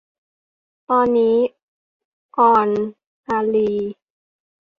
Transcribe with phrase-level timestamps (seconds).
[0.89, 1.35] ตอนนี้
[2.37, 2.69] อร
[3.29, 3.93] อรีย์